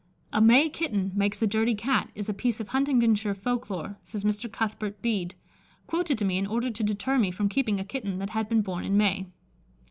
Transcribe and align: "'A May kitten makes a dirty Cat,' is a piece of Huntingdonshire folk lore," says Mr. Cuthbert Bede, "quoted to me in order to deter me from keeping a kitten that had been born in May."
"'A 0.33 0.41
May 0.41 0.67
kitten 0.67 1.11
makes 1.13 1.43
a 1.43 1.45
dirty 1.45 1.75
Cat,' 1.75 2.09
is 2.15 2.27
a 2.27 2.33
piece 2.33 2.59
of 2.59 2.69
Huntingdonshire 2.69 3.35
folk 3.35 3.69
lore," 3.69 3.99
says 4.03 4.23
Mr. 4.23 4.51
Cuthbert 4.51 4.99
Bede, 4.99 5.35
"quoted 5.85 6.17
to 6.17 6.25
me 6.25 6.39
in 6.39 6.47
order 6.47 6.71
to 6.71 6.83
deter 6.83 7.19
me 7.19 7.29
from 7.29 7.47
keeping 7.49 7.79
a 7.79 7.85
kitten 7.85 8.17
that 8.17 8.31
had 8.31 8.49
been 8.49 8.63
born 8.63 8.83
in 8.83 8.97
May." 8.97 9.27